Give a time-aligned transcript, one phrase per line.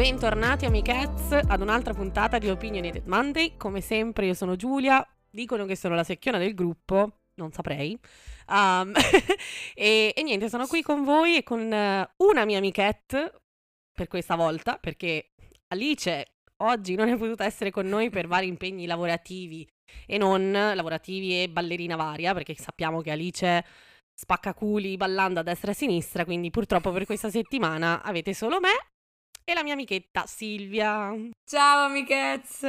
[0.00, 3.58] Bentornati amichezz ad un'altra puntata di Opinionated Monday.
[3.58, 8.00] Come sempre io sono Giulia, dicono che sono la secchiona del gruppo, non saprei.
[8.48, 8.94] Um,
[9.74, 13.42] e, e, niente, sono qui con voi e con uh, una mia amichette
[13.92, 15.32] per questa volta, perché
[15.68, 16.28] Alice
[16.62, 19.68] oggi non è potuta essere con noi per vari impegni lavorativi
[20.06, 23.64] e non lavorativi e ballerina varia, perché sappiamo che Alice
[24.14, 28.60] spacca culi ballando a destra e a sinistra, quindi purtroppo per questa settimana avete solo
[28.60, 28.70] me
[29.44, 31.12] e la mia amichetta Silvia.
[31.44, 32.68] Ciao amichezze,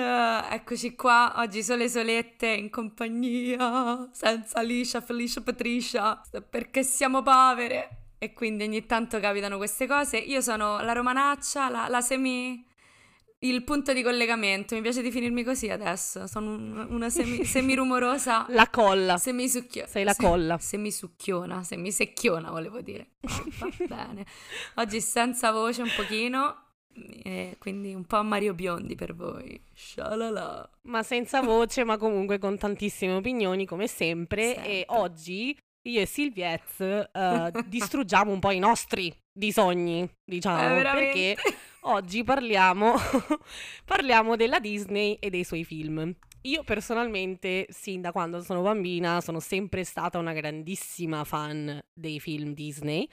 [0.50, 8.34] eccoci qua, oggi sole solette in compagnia, senza Alicia, Felicia, Patricia, perché siamo povere e
[8.34, 10.18] quindi ogni tanto capitano queste cose.
[10.18, 12.64] Io sono la romanaccia, la, la semi
[13.44, 16.54] il punto di collegamento, mi piace definirmi così adesso, sono
[16.90, 18.46] una semi, semirumorosa.
[18.50, 19.18] la colla.
[19.18, 19.88] Semisucchiona.
[19.88, 20.58] Sei la colla.
[20.58, 23.14] Se, semisucchiona, semisecchiona volevo dire.
[23.22, 23.44] Oh,
[23.88, 24.26] va bene.
[24.76, 26.72] Oggi senza voce un pochino,
[27.24, 29.60] e quindi un po' Mario Biondi per voi.
[29.74, 30.70] Shalala.
[30.84, 34.54] Ma senza voce, ma comunque con tantissime opinioni come sempre.
[34.54, 34.66] sempre.
[34.66, 41.38] E oggi io e Silviez uh, distruggiamo un po' i nostri disogni, diciamo, eh, perché
[41.82, 42.96] oggi parliamo,
[43.86, 46.14] parliamo della Disney e dei suoi film.
[46.44, 52.54] Io personalmente, sin da quando sono bambina, sono sempre stata una grandissima fan dei film
[52.54, 53.08] Disney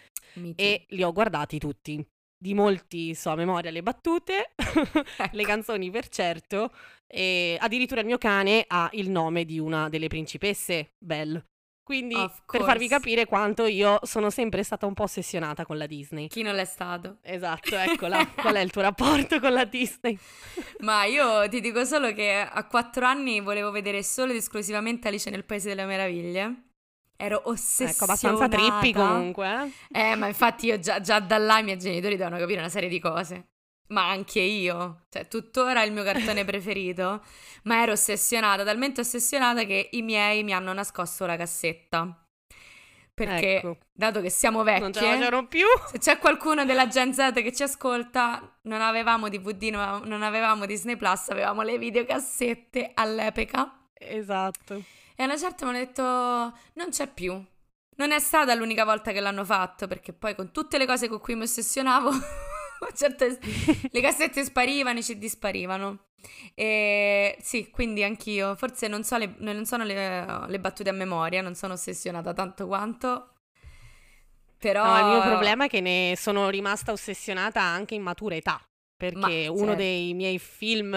[0.57, 2.05] e li ho guardati tutti.
[2.41, 5.03] Di molti so a memoria le battute, ecco.
[5.33, 6.73] le canzoni per certo,
[7.07, 11.45] e addirittura il mio cane ha il nome di una delle principesse, Belle.
[11.89, 16.29] Quindi per farvi capire quanto io sono sempre stata un po' ossessionata con la Disney.
[16.29, 17.17] Chi non l'è stato?
[17.23, 18.27] Esatto, eccola.
[18.27, 20.19] Qual è il tuo rapporto con la Disney?
[20.81, 25.31] Ma io ti dico solo che a quattro anni volevo vedere solo ed esclusivamente Alice
[25.31, 26.65] nel Paese delle Meraviglie.
[27.17, 27.95] Ero ossessionata.
[27.95, 29.73] Ecco, abbastanza trippi comunque.
[29.91, 32.69] Eh, eh ma infatti io già, già da là i miei genitori devono capire una
[32.69, 33.47] serie di cose
[33.89, 37.23] ma anche io, cioè tuttora il mio cartone preferito,
[37.65, 42.23] ma ero ossessionata, talmente ossessionata che i miei mi hanno nascosto la cassetta.
[43.15, 43.79] Perché, ecco.
[43.93, 45.67] dato che siamo vecchie, non più.
[45.91, 49.63] se c'è qualcuno della Gen Z che ci ascolta, non avevamo DVD,
[50.05, 53.89] non avevamo Disney Plus, avevamo le videocassette all'epoca.
[53.93, 54.85] Esatto.
[55.17, 57.45] E a una certa mi hanno detto, non c'è più.
[57.97, 61.19] Non è stata l'unica volta che l'hanno fatto, perché poi con tutte le cose con
[61.19, 62.11] cui mi ossessionavo...
[62.95, 63.39] certe,
[63.91, 66.07] le cassette sparivano, i CD sparivano.
[66.55, 68.55] E sì, quindi anch'io.
[68.57, 72.67] Forse non, so le, non sono le, le, battute a memoria, non sono ossessionata tanto
[72.67, 73.35] quanto.
[74.59, 74.85] Però...
[74.85, 78.61] No, il mio problema è che ne sono rimasta ossessionata anche in matura età.
[78.97, 79.75] Perché Ma, uno certo.
[79.75, 80.91] dei miei film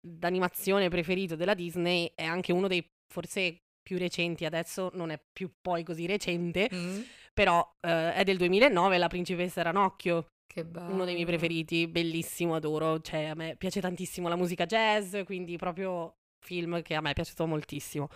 [0.00, 5.52] d'animazione preferito della Disney è anche uno dei forse più recenti, adesso non è più
[5.60, 7.00] poi così recente, mm.
[7.32, 10.92] però eh, è del 2009, La principessa Ranocchio, che bello.
[10.92, 13.00] Uno dei miei preferiti, bellissimo, adoro.
[13.00, 17.14] Cioè, a me piace tantissimo la musica jazz, quindi proprio film che a me è
[17.14, 18.08] piaciuto moltissimo.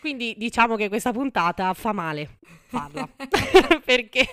[0.00, 3.06] Quindi diciamo che questa puntata fa male farla,
[3.84, 4.26] perché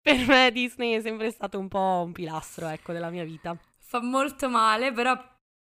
[0.00, 3.56] per me Disney è sempre stato un po' un pilastro, ecco, della mia vita.
[3.76, 5.14] Fa molto male, però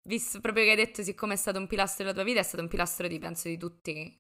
[0.03, 2.63] visto proprio che hai detto siccome è stato un pilastro della tua vita, è stato
[2.63, 4.19] un pilastro di penso di tutti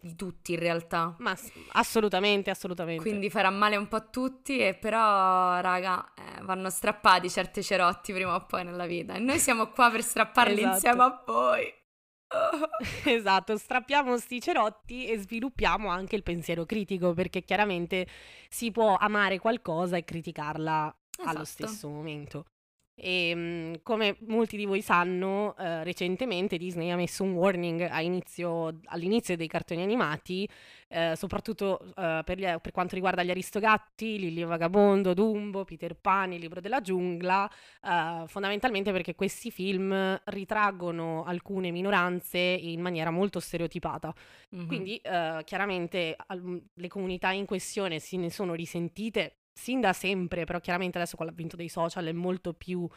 [0.00, 1.14] di tutti in realtà.
[1.18, 1.34] Ma
[1.72, 3.02] assolutamente, assolutamente.
[3.02, 8.12] Quindi farà male un po' a tutti, e però, raga, eh, vanno strappati certi cerotti
[8.12, 9.14] prima o poi nella vita.
[9.14, 10.74] E noi siamo qua per strapparli esatto.
[10.74, 11.74] insieme a voi.
[13.06, 18.06] esatto, strappiamo sti cerotti e sviluppiamo anche il pensiero critico, perché chiaramente
[18.50, 21.28] si può amare qualcosa e criticarla esatto.
[21.36, 22.44] allo stesso momento.
[23.00, 28.80] E ehm, come molti di voi sanno, eh, recentemente Disney ha messo un warning inizio,
[28.86, 30.48] all'inizio dei cartoni animati,
[30.88, 36.32] eh, soprattutto eh, per, gli, per, quanto riguarda gli Aristogatti, Lily Vagabondo, Dumbo, Peter Pan,
[36.32, 37.48] Il libro della giungla,
[37.84, 44.12] eh, fondamentalmente perché questi film ritraggono alcune minoranze in maniera molto stereotipata.
[44.56, 44.66] Mm-hmm.
[44.66, 50.44] Quindi eh, chiaramente al, le comunità in questione se ne sono risentite sin da sempre,
[50.44, 52.88] però chiaramente adesso con l'avvento dei social è molto più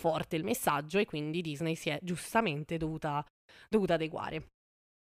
[0.00, 3.24] forte il messaggio e quindi Disney si è giustamente dovuta,
[3.68, 4.48] dovuta adeguare.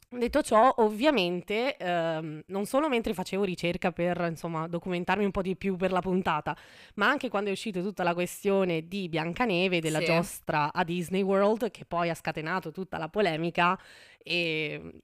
[0.08, 5.56] Detto ciò, ovviamente, ehm, non solo mentre facevo ricerca per insomma documentarmi un po' di
[5.56, 6.56] più per la puntata,
[6.96, 10.06] ma anche quando è uscita tutta la questione di Biancaneve, della sì.
[10.06, 13.78] giostra a Disney World, che poi ha scatenato tutta la polemica,
[14.18, 15.02] e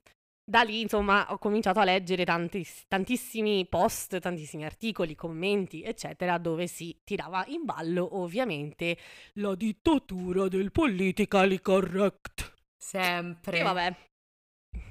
[0.52, 6.68] da lì, insomma, ho cominciato a leggere tanti, tantissimi post, tantissimi articoli, commenti, eccetera, dove
[6.68, 8.98] si tirava in ballo, ovviamente,
[9.36, 12.54] la dittatura del politically correct.
[12.78, 13.60] Sempre.
[13.60, 13.96] E vabbè,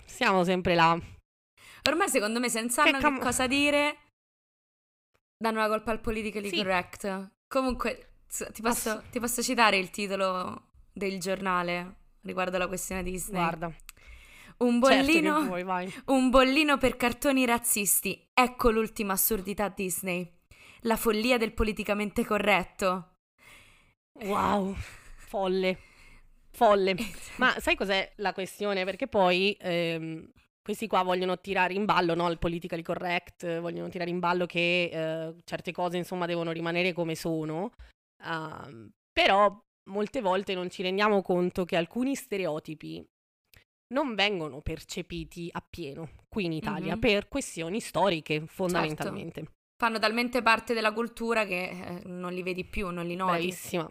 [0.06, 0.98] siamo sempre là.
[1.82, 3.96] Ormai, secondo me, senza che, cam- che cosa dire,
[5.36, 6.56] danno la colpa al politically sì.
[6.56, 7.32] correct.
[7.46, 13.42] Comunque, Ti posso, ti posso citare il titolo del giornale riguardo la questione Disney?
[13.42, 13.74] Guarda.
[14.62, 18.28] Un bollino, certo vuoi, un bollino per cartoni razzisti.
[18.34, 20.30] Ecco l'ultima assurdità Disney.
[20.80, 23.14] La follia del politicamente corretto.
[24.24, 24.74] Wow,
[25.16, 25.78] folle.
[26.50, 26.94] Folle.
[27.36, 28.84] Ma sai cos'è la questione?
[28.84, 30.30] Perché poi ehm,
[30.62, 34.90] questi qua vogliono tirare in ballo no, il politically correct, vogliono tirare in ballo che
[34.92, 37.72] eh, certe cose insomma devono rimanere come sono.
[38.22, 43.02] Uh, però molte volte non ci rendiamo conto che alcuni stereotipi
[43.92, 47.00] non vengono percepiti appieno qui in Italia mm-hmm.
[47.00, 49.40] per questioni storiche, fondamentalmente.
[49.40, 49.58] Certo.
[49.76, 53.32] Fanno talmente parte della cultura che eh, non li vedi più, non li noti.
[53.32, 53.90] Bravissima.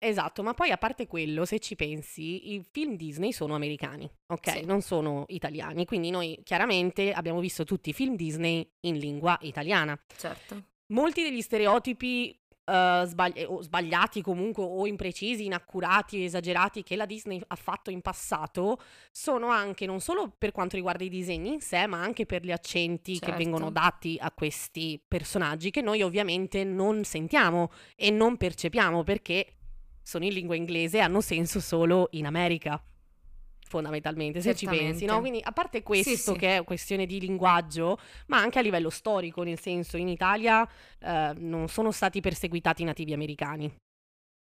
[0.00, 4.50] Esatto, ma poi a parte quello, se ci pensi, i film Disney sono americani, ok?
[4.50, 4.64] Sì.
[4.64, 10.00] Non sono italiani, quindi noi chiaramente abbiamo visto tutti i film Disney in lingua italiana.
[10.16, 10.66] Certo.
[10.92, 12.38] Molti degli stereotipi
[12.68, 18.02] uh, sbagli- o sbagliati comunque o imprecisi, inaccurati, esagerati che la Disney ha fatto in
[18.02, 18.78] passato
[19.10, 22.52] sono anche non solo per quanto riguarda i disegni in sé, ma anche per gli
[22.52, 23.30] accenti certo.
[23.30, 29.54] che vengono dati a questi personaggi che noi ovviamente non sentiamo e non percepiamo perché
[30.02, 32.82] sono in lingua inglese e hanno senso solo in America
[33.68, 35.20] fondamentalmente, se ci pensi, no?
[35.20, 36.32] Quindi a parte questo sì, sì.
[36.36, 40.68] che è questione di linguaggio, ma anche a livello storico, nel senso in Italia
[40.98, 43.72] eh, non sono stati perseguitati i nativi americani.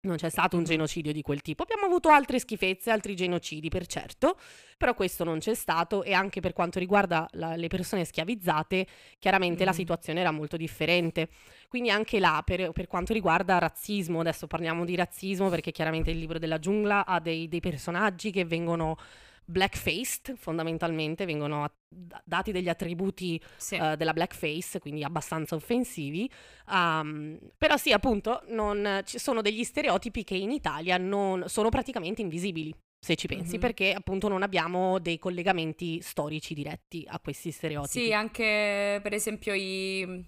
[0.05, 1.63] Non c'è stato un genocidio di quel tipo.
[1.63, 4.37] Abbiamo avuto altre schifezze, altri genocidi, per certo,
[4.77, 8.87] però questo non c'è stato e anche per quanto riguarda la, le persone schiavizzate,
[9.19, 9.65] chiaramente mm.
[9.65, 11.29] la situazione era molto differente.
[11.67, 16.19] Quindi anche là, per, per, quanto riguarda razzismo, adesso parliamo di razzismo perché chiaramente il
[16.19, 18.97] libro della giungla ha dei, dei personaggi che vengono
[19.45, 23.75] blackfaced fondamentalmente, vengono dati degli attributi sì.
[23.75, 26.29] uh, della blackface, quindi abbastanza offensivi.
[26.69, 32.21] Um, però sì, appunto, non, ci sono degli stereotipi che in Italia non, sono praticamente
[32.21, 32.73] invisibili.
[32.99, 33.59] Se ci pensi, mm-hmm.
[33.59, 38.05] perché appunto non abbiamo dei collegamenti storici diretti a questi stereotipi.
[38.05, 40.25] Sì, anche per esempio i.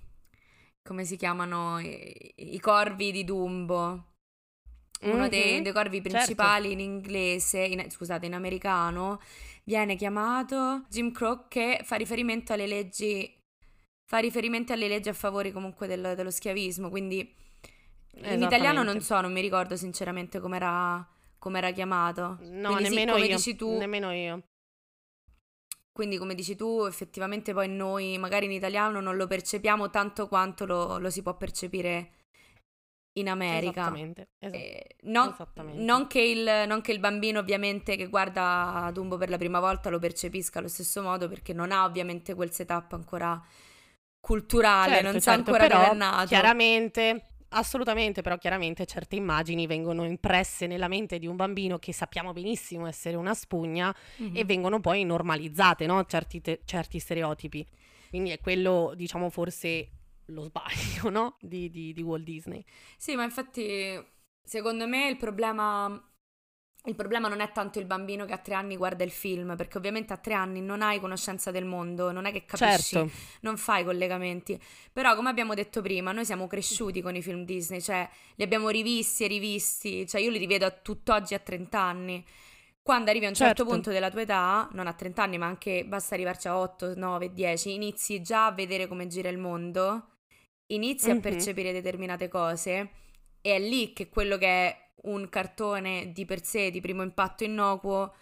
[0.84, 1.80] come si chiamano?
[1.80, 4.17] I, i corvi di Dumbo
[5.02, 5.28] uno mm-hmm.
[5.30, 6.10] dei, dei, corvi certo.
[6.10, 6.82] principali certo.
[6.82, 9.22] in inglese, in, scusate, in americano,
[9.64, 13.36] viene chiamato Jim Crow che fa riferimento alle leggi
[14.08, 17.30] fa riferimento alle leggi a favore comunque del, dello schiavismo, quindi
[18.24, 21.06] in italiano non so, non mi ricordo sinceramente com'era,
[21.38, 22.38] com'era chiamato.
[22.44, 23.36] No, quindi nemmeno sì, come io.
[23.36, 24.44] dici tu, nemmeno io.
[25.92, 30.66] Quindi come dici tu, effettivamente poi noi magari in italiano non lo percepiamo tanto quanto
[30.66, 32.12] lo, lo si può percepire
[33.20, 33.82] in America.
[33.82, 34.28] Esattamente.
[34.40, 35.82] Esa- eh, non, esattamente.
[35.82, 39.90] Non, che il, non, che il, bambino ovviamente che guarda Dumbo per la prima volta
[39.90, 43.42] lo percepisca allo stesso modo perché non ha ovviamente quel setup ancora
[44.20, 46.28] culturale, certo, non sa certo, ancora però, nato.
[46.28, 52.34] Chiaramente, assolutamente, però chiaramente certe immagini vengono impresse nella mente di un bambino che sappiamo
[52.34, 54.36] benissimo essere una spugna mm-hmm.
[54.36, 56.04] e vengono poi normalizzate, no?
[56.06, 57.66] certi, te- certi stereotipi.
[58.10, 59.90] Quindi è quello, diciamo, forse
[60.28, 61.38] lo sbaglio, no?
[61.40, 62.64] Di, di, di, Walt Disney.
[62.98, 64.04] Sì, ma infatti
[64.44, 66.02] secondo me il problema,
[66.86, 69.78] il problema non è tanto il bambino che a tre anni guarda il film, perché
[69.78, 73.12] ovviamente a tre anni non hai conoscenza del mondo, non è che capisci, certo.
[73.42, 74.60] non fai collegamenti.
[74.92, 78.70] Però come abbiamo detto prima, noi siamo cresciuti con i film Disney, cioè li abbiamo
[78.70, 82.26] rivisti e rivisti, cioè io li rivedo a tutt'oggi a 30 anni
[82.88, 85.46] quando arrivi a un certo, certo, punto della tua età, non a 30 anni, ma
[85.46, 90.17] anche basta arrivarci a 8, 9, 10, inizi già a vedere come gira il mondo
[90.68, 91.18] inizi mm-hmm.
[91.18, 92.90] a percepire determinate cose
[93.42, 97.44] e è lì che quello che è un cartone di per sé di primo impatto
[97.44, 98.14] innocuo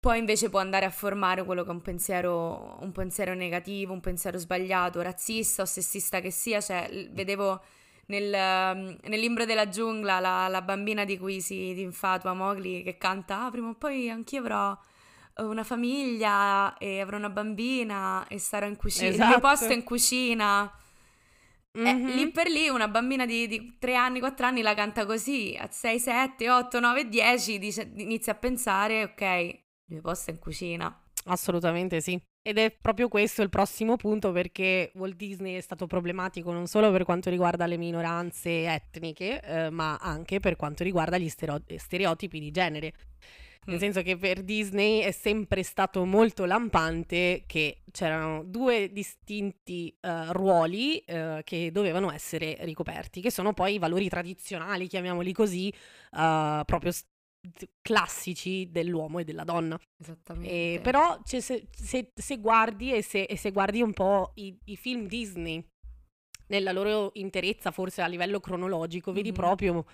[0.00, 4.00] poi invece può andare a formare quello che è un pensiero, un pensiero negativo, un
[4.00, 6.60] pensiero sbagliato, razzista o sessista che sia.
[6.60, 7.60] Cioè, vedevo
[8.06, 13.46] nel, nel libro della giungla la, la, bambina di cui si infatua Mowgli che canta
[13.46, 14.78] ah, prima o poi anch'io avrò
[15.38, 19.22] una famiglia e avrò una bambina e starò in cucina, esatto.
[19.24, 20.72] il mio posto è in cucina.
[21.78, 22.08] Mm-hmm.
[22.08, 25.56] Eh, lì per lì una bambina di, di 3 anni, 4 anni la canta così,
[25.58, 31.02] a 6, 7, 8, 9, 10 dice, inizia a pensare, ok, posto è in cucina.
[31.26, 32.20] Assolutamente sì.
[32.42, 36.90] Ed è proprio questo il prossimo punto perché Walt Disney è stato problematico non solo
[36.90, 42.50] per quanto riguarda le minoranze etniche, eh, ma anche per quanto riguarda gli stereotipi di
[42.50, 42.92] genere.
[43.66, 50.32] Nel senso che per Disney è sempre stato molto lampante che c'erano due distinti uh,
[50.32, 55.70] ruoli uh, che dovevano essere ricoperti, che sono poi i valori tradizionali, chiamiamoli così,
[56.12, 57.06] uh, proprio st-
[57.82, 59.78] classici dell'uomo e della donna.
[60.00, 60.48] Esattamente.
[60.48, 61.66] E, però se, se,
[62.14, 65.62] se, guardi e se, e se, guardi un po' i, i film Disney
[66.48, 69.38] nella loro interezza, forse a livello cronologico, vedi mm-hmm.
[69.38, 69.84] proprio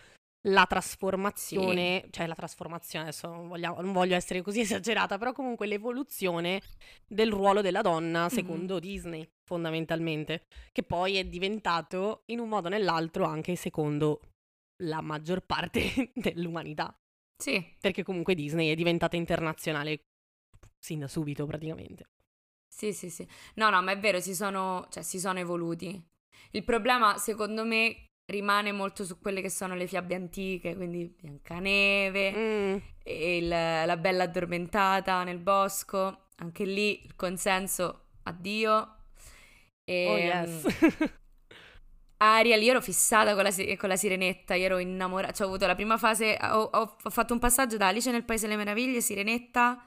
[0.48, 2.12] la trasformazione, sì.
[2.12, 6.60] cioè la trasformazione, adesso non, vogliamo, non, voglio essere così esagerata, però comunque l'evoluzione
[7.06, 8.82] del ruolo della donna secondo mm-hmm.
[8.82, 14.20] Disney, fondamentalmente, che poi è diventato in un modo o nell'altro anche secondo
[14.82, 16.94] la maggior parte dell'umanità.
[17.36, 17.62] Sì.
[17.80, 20.04] Perché comunque Disney è diventata internazionale
[20.78, 22.04] sin da subito praticamente.
[22.68, 23.26] Sì, sì, sì.
[23.54, 26.02] No, no, ma è vero, si sono, cioè, si sono evoluti.
[26.50, 32.32] Il problema, secondo me, rimane molto su quelle che sono le fiabe antiche, quindi Biancaneve,
[32.32, 32.76] mm.
[33.04, 38.96] il, la bella addormentata nel bosco, anche lì il consenso addio.
[39.84, 41.12] E, oh yes.
[42.16, 45.66] Ariel, io ero fissata con la, con la sirenetta, io ero innamorata, cioè ho avuto
[45.66, 49.84] la prima fase, ho, ho fatto un passaggio da Alice nel Paese delle Meraviglie, sirenetta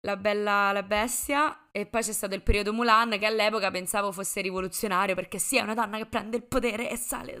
[0.00, 1.68] la bella la bestia.
[1.72, 5.60] E poi c'è stato il periodo Mulan che all'epoca pensavo fosse rivoluzionario perché sì è
[5.62, 7.38] una donna che prende il potere e sale.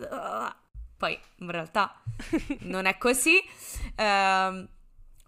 [0.96, 2.02] Poi in realtà
[2.60, 3.36] non è così.
[3.36, 4.66] Uh,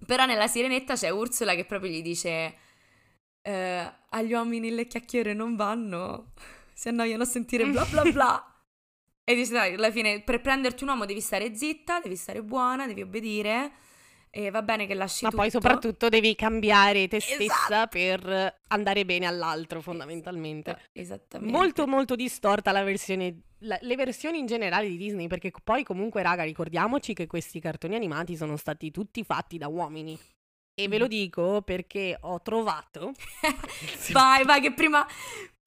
[0.07, 2.55] però nella sirenetta c'è Ursula che proprio gli dice
[3.43, 6.33] uh, agli uomini le chiacchiere non vanno.
[6.73, 8.45] Si annoiano a sentire bla bla bla.
[9.23, 12.89] E dice dai alla fine per prenderti un uomo devi stare zitta devi stare buona
[12.89, 13.71] devi obbedire
[14.31, 15.43] e va bene che lasci Ma tutto.
[15.43, 17.35] poi soprattutto devi cambiare te esatto.
[17.35, 20.79] stessa per andare bene all'altro, fondamentalmente.
[20.93, 21.53] Esattamente.
[21.53, 26.23] Molto molto distorta la versione la, le versioni in generale di Disney, perché poi comunque,
[26.23, 30.19] raga, ricordiamoci che questi cartoni animati sono stati tutti fatti da uomini.
[30.75, 33.13] E ve lo dico perché ho trovato.
[34.13, 35.07] vai, vai, che prima,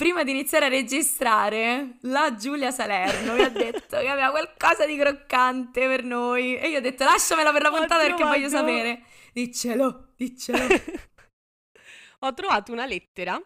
[0.04, 4.98] prima di iniziare a registrare, la Giulia Salerno mi ha detto che aveva qualcosa di
[4.98, 6.58] croccante per noi.
[6.58, 8.38] E io ho detto lasciamela per la puntata ho perché trovato...
[8.38, 9.04] voglio sapere.
[9.32, 10.60] Diccelo, diccelo.
[12.20, 13.42] ho trovato una lettera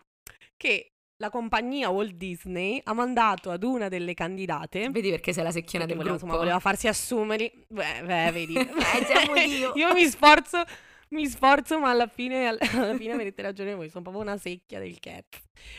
[0.57, 4.89] che la compagnia Walt Disney ha mandato ad una delle candidate.
[4.89, 6.25] Vedi perché sei la secchiona del voleva, gruppo.
[6.25, 7.51] Insomma, voleva farsi assumere.
[7.67, 8.55] Beh, beh vedi.
[8.57, 10.63] eh, io mi sforzo
[11.09, 14.99] mi sforzo, ma alla fine, alla fine avete ragione voi, sono proprio una secchia del
[14.99, 15.25] cap.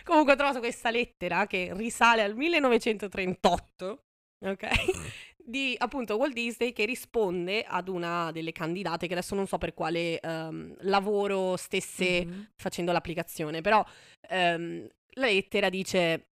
[0.05, 4.05] Comunque ho trovato questa lettera che risale al 1938,
[4.41, 4.69] ok?
[5.49, 9.73] Di appunto Walt Disney che risponde ad una delle candidate che adesso non so per
[9.73, 12.41] quale um, lavoro stesse mm-hmm.
[12.55, 13.83] facendo l'applicazione, però
[14.31, 16.29] um, la lettera dice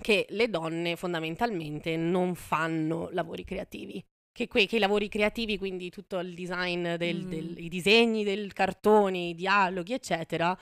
[0.00, 5.90] che le donne fondamentalmente non fanno lavori creativi che, que- che, i lavori creativi, quindi
[5.90, 7.30] tutto il design, del, mm.
[7.30, 10.58] del, i disegni del cartone, i dialoghi, eccetera,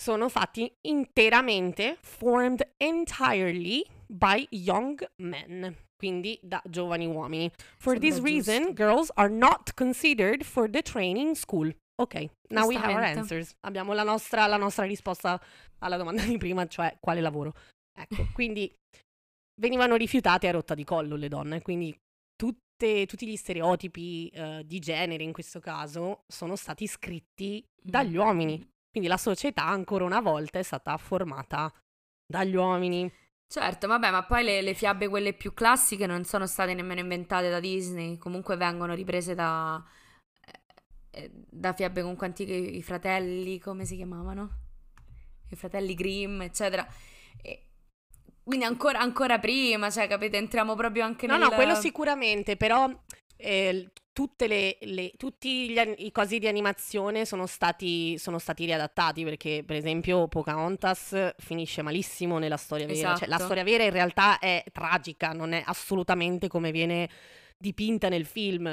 [0.00, 7.50] sono fatti interamente, formed entirely by young men, quindi da giovani uomini.
[7.78, 11.74] For this reason, girls are not considered for the training school.
[11.98, 13.56] Ok, now we have our answers.
[13.60, 15.40] Abbiamo la nostra, la nostra risposta
[15.78, 17.54] alla domanda di prima, cioè quale lavoro.
[17.98, 18.70] Ecco, quindi
[19.58, 21.96] venivano rifiutate a rotta di collo le donne, quindi
[22.76, 28.56] tutte, tutti gli stereotipi uh, di genere in questo caso sono stati scritti dagli uomini.
[28.90, 31.72] Quindi la società ancora una volta è stata formata
[32.26, 33.10] dagli uomini.
[33.48, 37.48] Certo, vabbè, ma poi le, le, fiabe quelle più classiche non sono state nemmeno inventate
[37.48, 39.82] da Disney, comunque vengono riprese da,
[40.40, 44.62] eh, eh da fiabe comunque antiche, i fratelli, come si chiamavano?
[45.50, 46.86] I fratelli Grimm, eccetera.
[48.46, 51.48] Quindi ancora, ancora prima, cioè, capite, entriamo proprio anche no, nel...
[51.48, 52.88] No, quello sicuramente, però
[53.36, 59.24] eh, tutte le, le, tutti gli, i cosi di animazione sono stati, sono stati, riadattati
[59.24, 62.98] perché, per esempio, Pocahontas finisce malissimo nella storia vera.
[62.98, 63.18] Esatto.
[63.18, 67.10] Cioè, la storia vera in realtà è tragica, non è assolutamente come viene
[67.58, 68.72] dipinta nel film.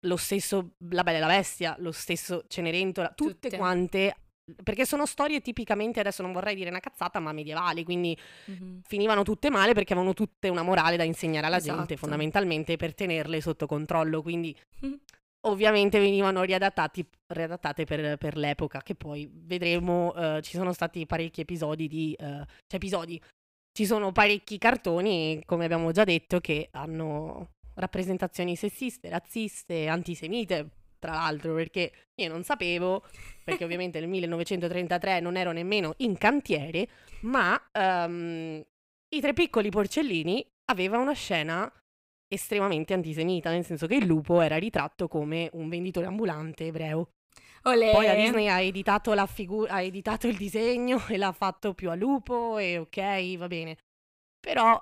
[0.00, 3.56] Lo stesso La Bella e la Bestia, lo stesso Cenerentola, tutte, tutte.
[3.56, 4.16] quante
[4.62, 8.16] perché sono storie tipicamente, adesso non vorrei dire una cazzata, ma medievali, quindi
[8.50, 8.78] mm-hmm.
[8.82, 11.78] finivano tutte male perché avevano tutte una morale da insegnare alla esatto.
[11.78, 14.56] gente, fondamentalmente per tenerle sotto controllo, quindi
[15.46, 21.88] ovviamente venivano riadattate per, per, l'epoca, che poi vedremo, uh, ci sono stati parecchi episodi
[21.88, 22.16] di...
[22.18, 23.20] Uh, cioè episodi,
[23.72, 31.12] ci sono parecchi cartoni, come abbiamo già detto, che hanno rappresentazioni sessiste, razziste, antisemite, tra
[31.12, 33.04] l'altro, perché io non sapevo,
[33.44, 36.88] perché ovviamente nel 1933 non ero nemmeno in cantiere,
[37.20, 38.62] ma um,
[39.08, 41.70] i tre piccoli porcellini aveva una scena
[42.28, 47.10] estremamente antisemita, nel senso che il lupo era ritratto come un venditore ambulante ebreo.
[47.62, 47.90] Olè.
[47.90, 51.90] Poi la Disney ha editato, la figu- ha editato il disegno e l'ha fatto più
[51.90, 53.76] a lupo e ok, va bene.
[54.38, 54.80] Però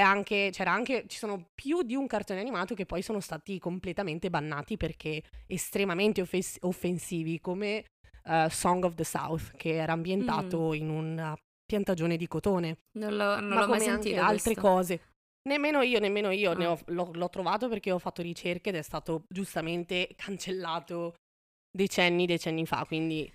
[0.00, 4.30] anche, c'era anche, ci sono più di un cartone animato che poi sono stati completamente
[4.30, 7.84] bannati perché estremamente offes- offensivi, come
[8.24, 10.74] uh, Song of the South, che era ambientato mm.
[10.74, 11.36] in, una,
[11.68, 12.78] piantagione di cotone.
[12.98, 14.20] Non, l'ho, non l'ho mai sentito.
[14.22, 14.60] altre questo.
[14.60, 15.00] cose.
[15.48, 16.72] Nemmeno io, nemmeno io ne Ah.
[16.72, 21.14] ho- l'ho, l'ho trovato perché ho fatto ricerche ed è stato giustamente cancellato
[21.70, 23.30] decenni, decenni fa, quindi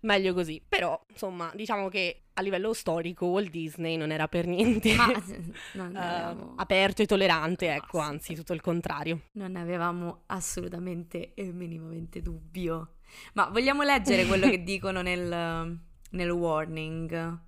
[0.00, 0.62] meglio così.
[0.66, 5.78] Però, insomma, diciamo che a livello storico Walt Disney non era per niente Ma eh,
[5.78, 9.22] avevamo, aperto e tollerante, ecco, anzi, tutto il contrario.
[9.32, 12.96] non ne avevamo assolutamente e minimamente dubbio.
[13.34, 15.78] Ma vogliamo leggere quello che dicono nel,
[16.10, 17.38] nel warning?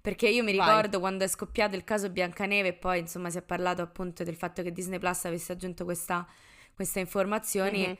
[0.00, 0.66] Perché io mi Vai.
[0.66, 4.36] ricordo quando è scoppiato il caso Biancaneve e poi insomma si è parlato appunto del
[4.36, 6.26] fatto che Disney Plus avesse aggiunto questa,
[6.74, 7.86] queste informazioni.
[7.86, 7.96] Mhm.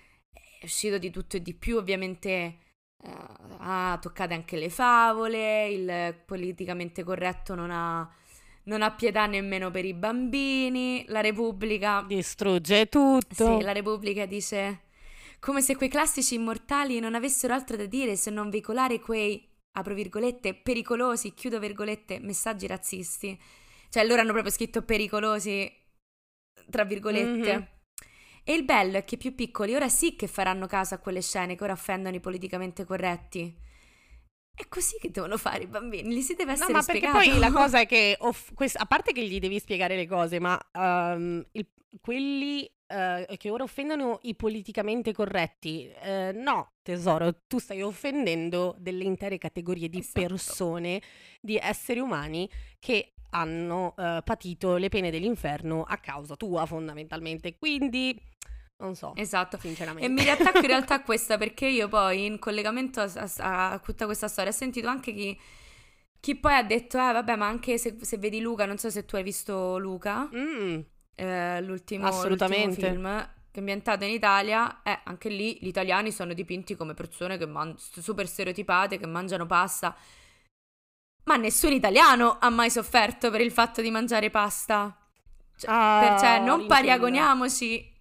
[0.60, 2.58] È uscito di tutto e di più, ovviamente
[3.04, 3.10] eh,
[3.58, 8.08] ha toccate anche le favole, il politicamente corretto non ha,
[8.64, 12.04] non ha pietà nemmeno per i bambini, la Repubblica...
[12.06, 13.58] Distrugge tutto.
[13.58, 14.86] Sì, la Repubblica dice
[15.40, 19.94] come se quei classici immortali non avessero altro da dire se non veicolare quei, apro
[19.94, 23.40] virgolette, pericolosi, chiudo virgolette, messaggi razzisti.
[23.88, 25.70] Cioè loro hanno proprio scritto pericolosi,
[26.68, 27.56] tra virgolette.
[27.56, 27.68] Mhm.
[28.44, 31.20] E il bello è che i più piccoli ora sì che faranno caso a quelle
[31.22, 33.54] scene che ora offendono i politicamente corretti.
[34.54, 37.30] È così che devono fare i bambini, li si deve No, essere ma perché spiegato.
[37.30, 40.40] poi la cosa è che, off- quest- a parte che gli devi spiegare le cose,
[40.40, 41.68] ma ehm, il-
[42.00, 49.04] quelli eh, che ora offendono i politicamente corretti, eh, no, tesoro, tu stai offendendo delle
[49.04, 50.20] intere categorie di Esatto.
[50.26, 51.02] persone,
[51.40, 57.56] di esseri umani che hanno eh, patito le pene dell'inferno a causa tua, fondamentalmente.
[57.58, 58.18] Quindi,
[58.78, 59.58] non so, Esatto.
[59.58, 60.06] sinceramente.
[60.06, 63.78] E mi riattacco in realtà a questa perché io poi in collegamento a, a- a
[63.78, 65.38] tutta questa storia ho sentito anche chi,
[66.20, 69.04] chi poi ha detto, eh vabbè ma anche se, se vedi Luca, non so se
[69.04, 70.80] tu hai visto Luca, Mm,
[71.14, 72.90] eh, l'ultimo, Assolutamente.
[72.90, 76.94] l'ultimo film che è ambientato in Italia, eh, anche lì gli italiani sono dipinti come
[76.94, 79.96] persone che man- super stereotipate, che mangiano pasta.
[81.28, 84.96] Ma nessun italiano ha mai sofferto per il fatto di mangiare pasta.
[85.58, 86.74] Cioè, Ah, per- cioè, non Rinchilla.
[86.80, 87.92] paragoniamoci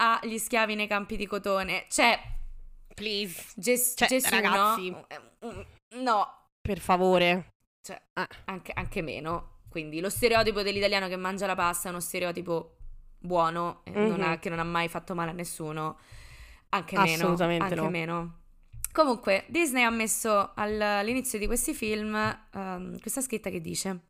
[0.00, 1.86] agli schiavi nei campi di cotone.
[1.88, 2.16] Cioè,
[2.94, 4.90] please, Ges- Cioè, Gesù, ragazzi.
[4.90, 5.06] no?
[5.08, 7.48] Eh, No, per favore.
[7.82, 8.28] cioè, Ah.
[8.44, 9.56] anche, anche meno.
[9.68, 12.76] Quindi lo stereotipo dell'italiano che mangia la pasta è uno stereotipo
[13.18, 14.38] buono, eh, non ha- Mhm.
[14.38, 15.98] che non ha mai fatto male a nessuno.
[16.70, 17.22] Anche meno.
[17.24, 17.88] Assolutamente no.
[17.90, 18.37] meno.
[18.98, 24.06] Comunque, Disney ha messo al- all'inizio di questi film ehm, questa scritta che dice: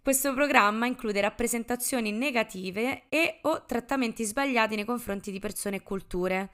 [0.00, 6.48] Questo programma include rappresentazioni negative e o trattamenti sbagliati nei confronti di persone e culture.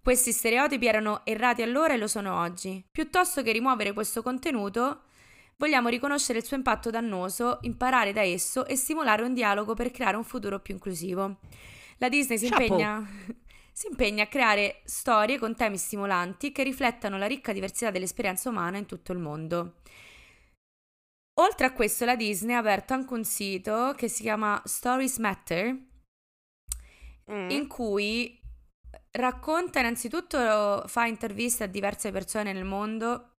[0.00, 2.80] Questi stereotipi erano errati allora e lo sono oggi.
[2.88, 5.00] Piuttosto che rimuovere questo contenuto,
[5.56, 10.16] vogliamo riconoscere il suo impatto dannoso, imparare da esso e stimolare un dialogo per creare
[10.16, 11.38] un futuro più inclusivo.
[11.98, 13.04] La Disney si impegna,
[13.72, 18.78] si impegna a creare storie con temi stimolanti che riflettano la ricca diversità dell'esperienza umana
[18.78, 19.76] in tutto il mondo.
[21.40, 25.88] Oltre a questo, la Disney ha aperto anche un sito che si chiama Stories Matter,
[27.30, 27.50] Mm.
[27.50, 28.40] in cui
[29.12, 33.34] racconta innanzitutto, fa interviste a diverse persone nel mondo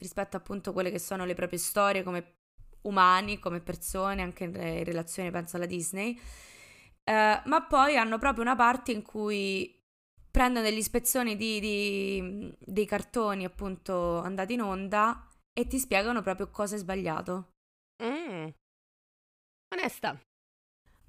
[0.00, 2.36] rispetto appunto a quelle che sono le proprie storie come
[2.82, 6.18] umani, come persone, anche in in relazione penso alla Disney,
[7.04, 9.78] Eh, ma poi hanno proprio una parte in cui
[10.30, 16.50] prendono delle ispezioni di, di- dei cartoni appunto andati in onda e ti spiegano proprio
[16.50, 17.50] cosa è sbagliato.
[18.02, 18.48] Mm.
[19.74, 20.18] Onesta.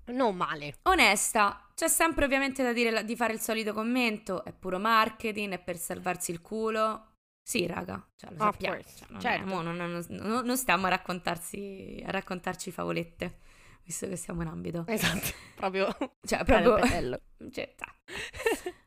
[0.08, 0.76] Non male.
[0.84, 5.60] Onesta, c'è sempre ovviamente da dire di fare il solito commento, è puro marketing, è
[5.60, 7.14] per salvarsi il culo.
[7.48, 8.82] Sì, raga, cioè, lo sappiamo.
[8.82, 9.46] cioè, non, è- certo.
[9.48, 13.40] mo non- non- non- non stiamo a raccontarsi, a raccontarci favolette,
[13.86, 14.84] visto che siamo in ambito.
[14.88, 15.28] Esatto.
[15.56, 15.96] Proprio.
[16.22, 16.76] Cioè, proprio...
[16.80, 17.20] Bello.
[17.52, 17.74] cioè.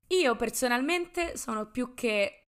[0.09, 2.47] Io personalmente sono più che eh,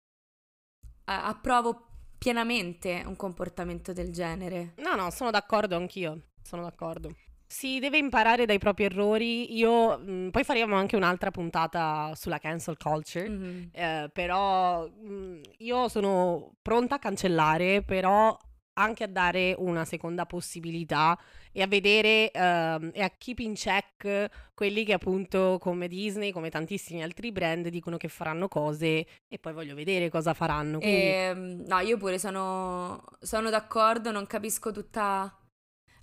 [1.04, 1.86] approvo
[2.18, 4.74] pienamente un comportamento del genere.
[4.76, 6.28] No, no, sono d'accordo anch'io.
[6.42, 7.14] Sono d'accordo.
[7.46, 9.56] Si deve imparare dai propri errori.
[9.56, 9.98] Io.
[9.98, 13.28] mm, poi faremo anche un'altra puntata sulla cancel culture.
[13.28, 13.70] Mhm.
[13.72, 18.36] Eh, però mm, io sono pronta a cancellare, però
[18.80, 21.18] anche a dare una seconda possibilità
[21.52, 26.50] e a vedere ehm, e a keep in check quelli che appunto come Disney, come
[26.50, 30.80] tantissimi altri brand dicono che faranno cose e poi voglio vedere cosa faranno.
[30.80, 35.34] Quindi Ehm, no, io pure sono, sono d'accordo, non capisco tutta...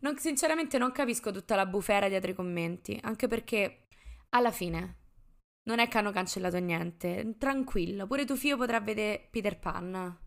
[0.01, 3.87] non- sinceramente non capisco tutta la bufera dietro i commenti, anche perché
[4.29, 4.95] alla fine
[5.63, 10.17] non è che hanno cancellato niente, tranquillo, pure tuo figlio potrà vedere Peter Pan.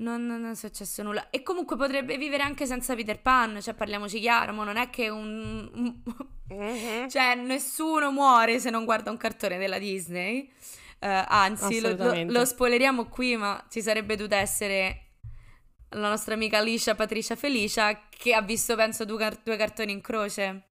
[0.00, 1.28] Non, non è successo nulla.
[1.30, 5.08] E comunque potrebbe vivere anche senza Peter Pan, cioè parliamoci chiaro, ma non è che
[5.08, 5.70] un...
[5.74, 6.02] un-
[6.50, 7.08] Mhm.
[7.10, 10.50] cioè nessuno muore se non guarda un cartone della Disney.
[11.00, 15.02] Eh, anzi, lo, lo- lo spoileriamo qui, ma ci sarebbe dovuta essere
[15.90, 20.00] la nostra amica Alicia Patricia Felicia, che ha visto, penso, due, car- due cartoni in
[20.00, 20.62] croce.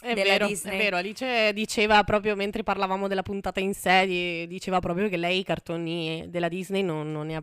[0.00, 0.74] È vero, Disney.
[0.74, 5.40] è vero, Alice diceva proprio mentre parlavamo della puntata in sé, diceva proprio che lei
[5.40, 7.42] i cartoni della Disney non, non ne ha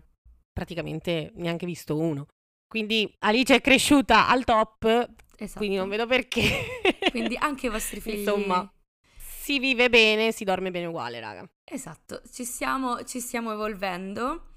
[0.55, 2.27] praticamente neanche visto uno.
[2.65, 4.85] Quindi Alice è cresciuta al top,
[5.37, 5.57] esatto.
[5.57, 6.41] quindi non vedo perché.
[7.11, 8.19] quindi anche i vostri figli.
[8.19, 8.73] Insomma,
[9.17, 11.47] si vive bene, si dorme bene uguale, raga.
[11.65, 14.53] Esatto, ci stiamo, ci stiamo evolvendo.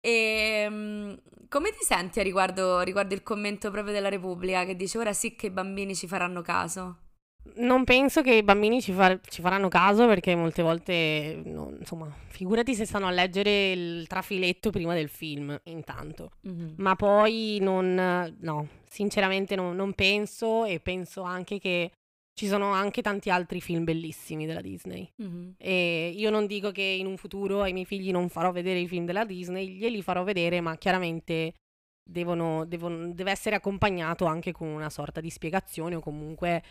[0.00, 4.96] E um, come ti senti a riguardo, riguardo il commento proprio della Repubblica che dice
[4.96, 7.07] ora sì che i bambini ci faranno caso?
[7.56, 12.12] Non penso che i bambini ci, far- ci faranno caso perché molte volte, no, insomma,
[12.28, 16.32] figurati se stanno a leggere il trafiletto prima del film, intanto.
[16.46, 16.68] Mm-hmm.
[16.76, 21.90] Ma poi non, no, sinceramente no, non penso e penso anche che
[22.38, 25.10] ci sono anche tanti altri film bellissimi della Disney.
[25.20, 25.50] Mm-hmm.
[25.58, 28.86] E io non dico che in un futuro ai miei figli non farò vedere i
[28.86, 31.54] film della Disney, glieli farò vedere, ma chiaramente
[32.08, 36.62] devono, devono, deve essere accompagnato anche con una sorta di spiegazione o comunque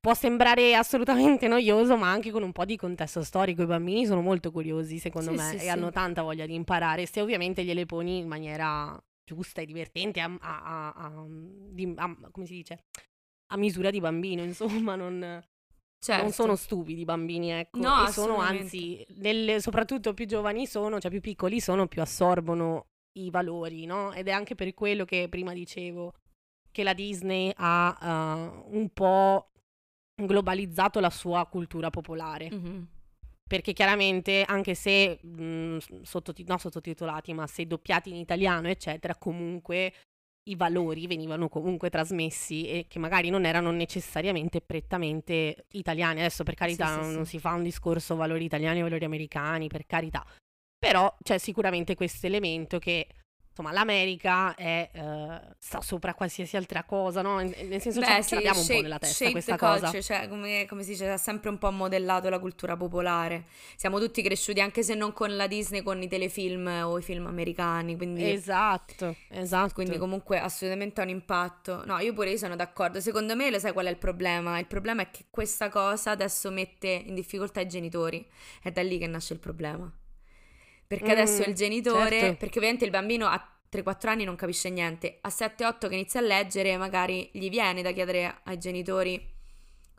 [0.00, 3.62] può sembrare assolutamente noioso, ma anche con un po' di contesto storico.
[3.62, 5.68] I bambini sono molto curiosi, secondo sì, me, sì, e sì.
[5.68, 10.30] hanno tanta voglia di imparare, se ovviamente gliele poni in maniera giusta e divertente, a,
[10.40, 11.94] a, a, di,
[12.30, 12.84] come si dice?
[13.50, 15.42] A misura di bambino, insomma, non...
[16.00, 16.22] Certo.
[16.22, 17.80] Non sono stupidi i bambini, ecco.
[17.80, 22.86] No, e sono anzi, nelle, soprattutto più giovani sono, cioè più piccoli sono, più assorbono
[23.18, 24.12] i valori, no?
[24.12, 26.14] Ed è anche per quello che prima dicevo
[26.70, 29.50] che la Disney ha uh, un po'
[30.26, 32.50] globalizzato la sua cultura popolare.
[32.52, 32.82] Mm-hmm.
[33.48, 39.16] Perché chiaramente, anche se mh, mm, sottoti- non sottotitolati, ma se doppiati in italiano, eccetera,
[39.16, 39.92] comunque
[40.48, 46.20] i valori venivano comunque trasmessi e che magari non erano necessariamente prettamente italiani.
[46.20, 47.30] Adesso, per carità, sì, non, sì, non sì.
[47.30, 50.26] si fa un discorso valori italiani o valori americani, per carità.
[50.78, 53.08] Però c'è sicuramente questo elemento che
[53.58, 57.38] insomma, l'America è, uh, sta sopra qualsiasi altra cosa, no?
[57.38, 59.90] Nel senso, Beh, sì, abbiamo shape, un po' nella testa questa cosa.
[59.90, 63.46] Culture, cioè, come, come, si dice, ha sempre un po' modellato la cultura popolare.
[63.76, 67.26] Siamo tutti cresciuti, anche se non con la Disney, con i telefilm o i film
[67.26, 68.30] americani, quindi...
[68.30, 69.74] Esatto, esatto.
[69.74, 71.84] Quindi comunque assolutamente ha un impatto.
[71.84, 73.00] No, io pure io sono d'accordo.
[73.00, 74.58] Secondo me, lo sai qual è il problema?
[74.58, 78.24] Il problema è che questa cosa adesso mette in difficoltà i genitori.
[78.62, 79.90] È da lì che nasce il problema.
[80.88, 82.36] Perché adesso il mm, genitore, certo.
[82.38, 86.22] perché ovviamente il bambino a 3-4 anni non capisce niente, a 7-8 che inizia a
[86.22, 89.36] leggere magari gli viene da chiedere ai genitori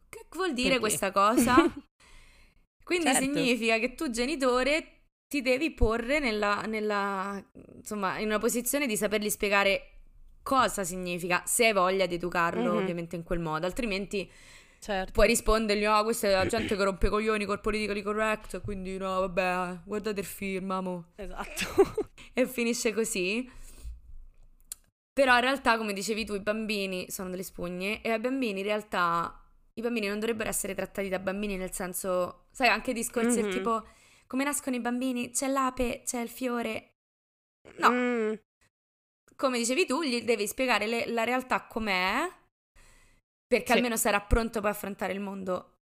[0.10, 0.80] che vuol dire perché?
[0.80, 1.56] questa cosa.
[2.84, 3.21] Quindi certo.
[3.21, 7.39] significa che tu genitore ti devi porre nella, nella,
[7.75, 9.99] insomma, in una posizione di sapergli spiegare
[10.41, 12.82] cosa significa, se hai voglia di educarlo mm-hmm.
[12.82, 14.28] ovviamente in quel modo, altrimenti
[14.80, 15.12] Certo.
[15.12, 19.20] Puoi rispondergli, no, questa è la gente che rompe coglioni col politically correct, quindi no,
[19.20, 21.12] vabbè, guardate il film, amo.
[21.15, 22.10] Esatto.
[22.34, 23.50] e finisce così.
[25.12, 28.65] Però in realtà, come dicevi tu, i bambini sono delle spugne e ai bambini in
[28.65, 33.52] realtà i bambini non dovrebbero essere trattati da bambini nel senso, sai, anche discorsi mm-hmm.
[33.52, 33.86] tipo
[34.28, 36.94] come nascono i bambini, c'è l'ape, c'è il fiore.
[37.78, 37.89] No.
[37.92, 38.34] Mm.
[39.36, 42.32] Come dicevi tu, gli devi spiegare le, la realtà com'è
[43.50, 43.74] perché sì.
[43.74, 45.78] almeno sarà pronto per affrontare il mondo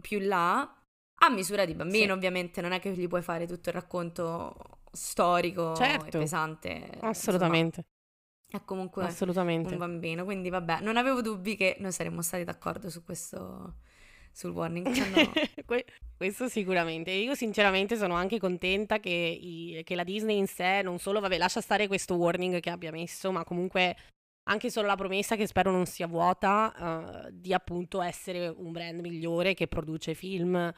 [0.00, 2.10] più là, a misura di bambino sì.
[2.12, 4.54] ovviamente, non è che gli puoi fare tutto il racconto
[4.92, 6.16] storico certo.
[6.16, 6.90] e pesante.
[7.00, 7.84] Assolutamente.
[7.84, 9.72] Insomma, è comunque Assolutamente.
[9.72, 13.78] un bambino, quindi vabbè, non avevo dubbi che noi saremmo stati d'accordo su questo,
[14.30, 14.86] sul warning.
[14.86, 15.32] No.
[16.16, 17.10] questo sicuramente.
[17.10, 21.36] Io sinceramente sono anche contenta che, i, che, la Disney in sé non solo, vabbè,
[21.36, 23.96] lascia stare questo warning che abbia messo, ma comunque
[24.50, 29.00] anche solo la promessa che spero non sia vuota uh, di appunto essere un brand
[29.00, 30.72] migliore che produce film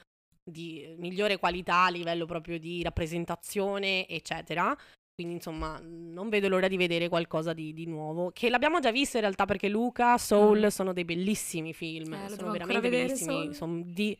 [0.44, 4.76] di migliore qualità a livello proprio di rappresentazione, eccetera.
[5.14, 9.16] Quindi insomma non vedo l'ora di vedere qualcosa di, di nuovo, che l'abbiamo già visto
[9.16, 10.66] in realtà perché Luca, Soul mm.
[10.66, 14.18] sono dei bellissimi film, eh, sono veramente bellissimi, sono di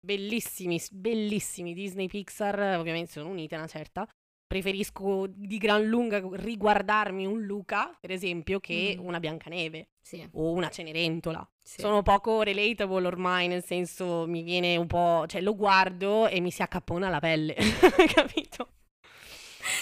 [0.00, 4.08] bellissimi, bellissimi Disney Pixar, ovviamente sono unite una certa,
[4.54, 9.04] preferisco di gran lunga riguardarmi un Luca, per esempio, che mm.
[9.04, 10.24] una Biancaneve sì.
[10.34, 11.46] o una Cenerentola.
[11.60, 11.80] Sì.
[11.80, 16.52] Sono poco relatable ormai, nel senso mi viene un po', cioè lo guardo e mi
[16.52, 17.56] si accappona la pelle,
[18.14, 18.68] capito?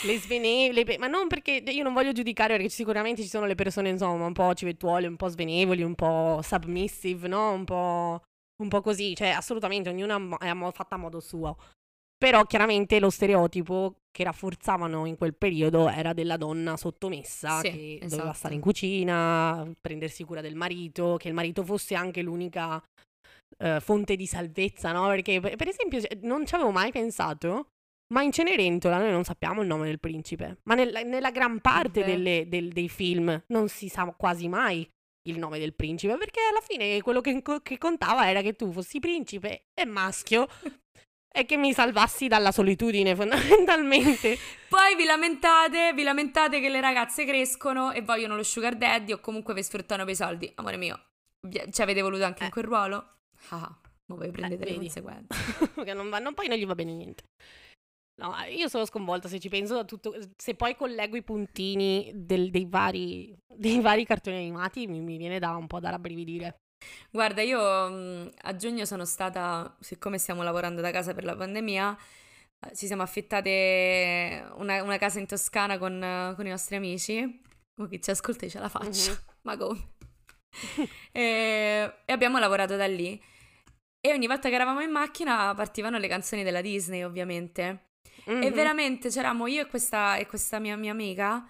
[0.05, 3.91] Le svenevoli, ma non perché io non voglio giudicare perché sicuramente ci sono le persone
[3.91, 7.53] insomma un po' civettuole, un po' svenevoli, un po' submissive, no?
[7.53, 8.23] Un po',
[8.63, 11.59] un po' così, cioè assolutamente ognuna è fatta a modo suo.
[12.23, 17.95] Però chiaramente lo stereotipo che rafforzavano in quel periodo era della donna sottomessa sì, che
[17.95, 18.15] esatto.
[18.15, 22.81] doveva stare in cucina, prendersi cura del marito, che il marito fosse anche l'unica
[23.59, 25.09] uh, fonte di salvezza, no?
[25.09, 27.67] Perché per esempio non ci avevo mai pensato,
[28.13, 32.05] Ma in Cenerentola noi non sappiamo il nome del principe, ma nel, nella gran parte
[32.05, 34.89] delle, del, dei film non si sa quasi mai
[35.29, 39.01] il nome del principe, perché alla fine quello che, che contava era che tu fossi
[39.01, 40.47] principe e maschio
[41.33, 44.37] e che mi salvassi dalla solitudine fondamentalmente.
[44.69, 49.21] Poi vi lamentate, vi lamentate che le ragazze crescono e vogliono lo sugar daddy o
[49.21, 50.53] comunque vi sfruttano per i soldi.
[50.57, 51.01] Amore mio,
[51.71, 52.45] ci avete voluto anche eh.
[52.47, 53.17] in quel ruolo?
[53.49, 55.73] Ah, ma voi prendete eh, le conseguenze.
[55.85, 57.25] che non, vanno, poi non gli va bene niente.
[58.21, 60.15] No, io sono sconvolta se ci penso a tutto.
[60.37, 65.39] Se poi collego i puntini del, dei, vari, dei, vari, cartoni animati, mi, mi, viene
[65.39, 66.62] da un po' da rabbrividire.
[67.11, 71.97] Guarda, io mh, a giugno sono stata, siccome stiamo lavorando da casa per la pandemia,
[72.67, 77.41] eh, ci siamo affittate una, una casa in Toscana con, con, i nostri amici.
[77.81, 79.21] Oh, chi ci ascolta ce la faccio, mm-hmm.
[79.43, 79.89] ma come?
[81.13, 83.21] e, e abbiamo lavorato da lì.
[84.05, 87.91] E ogni volta che eravamo in macchina partivano le canzoni della Disney, ovviamente.
[88.29, 88.43] Mm-hmm.
[88.43, 91.47] E veramente c'eravamo io e questa, e questa mia, mia amica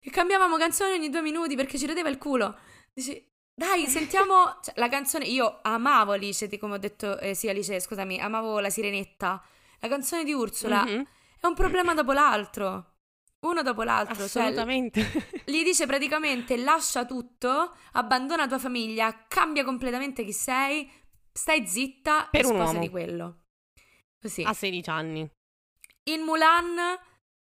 [0.00, 2.58] che cambiavamo canzoni ogni due minuti perché ci rodeva il culo.
[2.92, 3.29] Dici,
[3.60, 5.26] dai, sentiamo cioè, la canzone.
[5.26, 9.42] Io amavo Alice, come ho detto, eh, sì, Alice, scusami, amavo la sirenetta.
[9.80, 11.02] La canzone di Ursula mm-hmm.
[11.40, 12.86] è un problema dopo l'altro.
[13.40, 14.26] Uno dopo l'altro.
[14.26, 15.02] Cioè, Assolutamente.
[15.02, 20.90] Cioè, gli dice praticamente lascia tutto, abbandona tua famiglia, cambia completamente chi sei,
[21.30, 23.42] stai zitta per e sposa di quello.
[24.18, 24.42] Così.
[24.42, 25.30] A 16 anni.
[26.04, 26.98] In Mulan,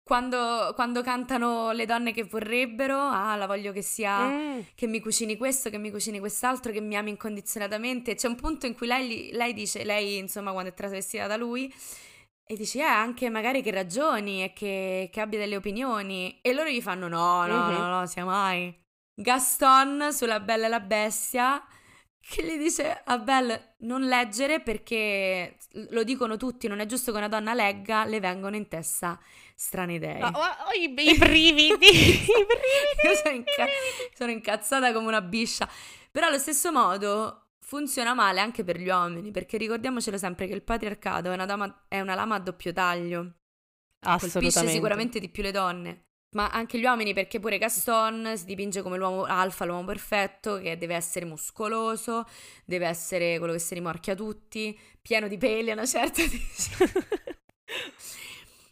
[0.05, 4.59] quando, quando, cantano le donne che vorrebbero, ah, la voglio che sia, mm.
[4.75, 8.13] che mi cucini questo, che mi cucini quest'altro, che mi ami incondizionatamente.
[8.13, 11.73] C'è un punto in cui lei, lei dice, lei insomma quando è travestita da lui,
[12.45, 16.37] e dice, eh, anche magari che ragioni e che, che abbia delle opinioni.
[16.39, 17.75] E loro gli fanno, no, no, mm-hmm.
[17.75, 18.71] no, no, sia mai.
[19.15, 21.65] Gaston sulla Bella e la Bestia
[22.19, 25.57] che gli dice a Belle non leggere perché
[25.89, 29.19] lo dicono tutti, non è giusto che una donna legga, le vengono in testa
[29.55, 30.21] strane idee.
[30.21, 33.07] Oh, oh, oh i, i, brividi, i brividi.
[33.07, 33.67] Io sono, inca-
[34.13, 35.67] sono incazzata come una biscia.
[36.11, 40.63] Però allo stesso modo funziona male anche per gli uomini, perché ricordiamocelo sempre che il
[40.63, 43.33] patriarcato è una, dama, è una lama a doppio taglio.
[44.05, 44.53] Assolutamente.
[44.53, 48.81] Colpisce sicuramente di più le donne ma anche gli uomini perché pure Gaston si dipinge
[48.81, 52.27] come l'uomo alfa, l'uomo perfetto, che deve essere muscoloso,
[52.65, 56.21] deve essere quello che si rimorchia tutti, pieno di peli a una certa...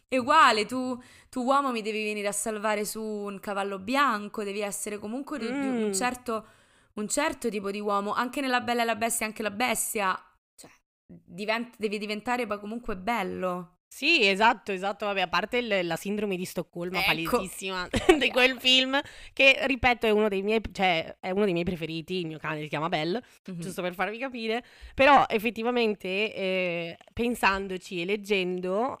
[0.08, 4.60] È uguale, tu, tu, uomo mi devi venire a salvare su un cavallo bianco, devi
[4.60, 5.92] essere comunque di, di un, mm.
[5.92, 6.46] certo,
[6.94, 10.16] un, certo, tipo di uomo, anche nella Bella e la Bestia, anche la bestia,
[10.54, 10.70] cioè,
[11.06, 13.74] divent- devi diventare comunque bello.
[13.94, 15.06] Sì, esatto, esatto.
[15.06, 17.06] Vabbè, a parte il- la sindrome di Stoccolma ecco.
[17.06, 17.88] palettissima
[18.18, 19.00] di quel film,
[19.32, 22.18] che ripeto è uno dei miei, cioè, è uno dei miei preferiti.
[22.18, 23.60] Il mio cane si chiama Belle, mm-hmm.
[23.60, 24.64] giusto per farvi capire.
[24.94, 28.98] Però effettivamente, eh, pensandoci e leggendo,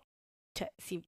[0.54, 1.02] cioè, sì,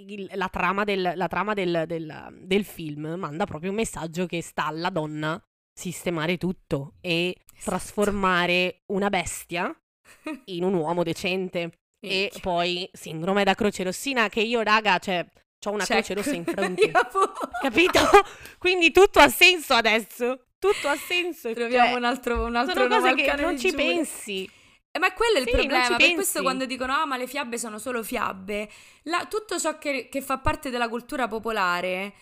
[0.00, 4.42] il, la trama, del, la trama del, del, del, film manda proprio un messaggio che
[4.42, 5.40] sta alla donna
[5.72, 7.70] sistemare tutto e esatto.
[7.70, 9.72] trasformare una bestia
[10.46, 11.78] in un uomo decente.
[12.04, 15.24] E poi sindrome da croce rossina che io, raga, cioè,
[15.64, 16.04] ho una Check.
[16.04, 16.90] croce rossa in fronte.
[17.62, 18.00] Capito?
[18.58, 20.48] Quindi tutto ha senso adesso.
[20.58, 21.54] Tutto ha senso.
[21.54, 23.82] Troviamo cioè, un altro, un altro sono cose che non ci giure.
[23.82, 24.50] pensi.
[24.96, 26.14] Eh, ma quello è il sì, problema, per pensi.
[26.14, 28.70] questo quando dicono ah ma le fiabe sono solo fiabe,
[29.04, 32.14] la, tutto ciò che, che fa parte della cultura popolare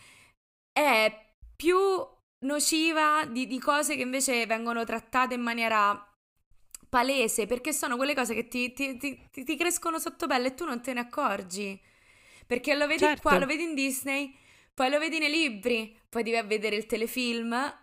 [0.72, 1.76] è più
[2.46, 6.06] nociva di, di cose che invece vengono trattate in maniera
[6.88, 10.66] palese, perché sono quelle cose che ti, ti, ti, ti, crescono sotto pelle e tu
[10.66, 11.80] non te ne accorgi.
[12.46, 13.22] Perché lo vedi certo.
[13.22, 14.36] qua, lo vedi in Disney,
[14.74, 17.50] poi lo vedi nei libri, poi devi vedere il telefilm.
[17.50, 17.80] Va,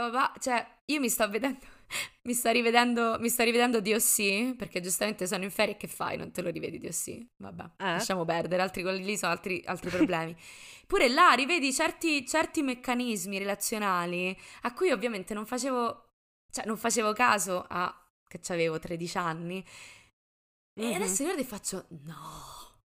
[0.00, 0.34] va, va.
[0.38, 1.64] Cioè, io mi sto vedendo,
[2.28, 6.16] mi sto rivedendo, mi sto rivedendo DOC, perché giustamente sono in ferie e che fai?
[6.16, 7.26] Non te lo rivedi DOC?
[7.36, 7.84] Vabbè, eh?
[7.84, 10.36] lasciamo perdere, altri quelli lì sono altri, altri problemi.
[10.86, 16.08] Pure là rivedi certi, certi meccanismi relazionali a cui ovviamente non facevo,
[16.50, 17.94] cioè non facevo caso a
[18.26, 19.64] che avevo 13 anni.
[20.80, 20.90] Mm-hmm.
[20.90, 22.80] E adesso guardo e faccio, no,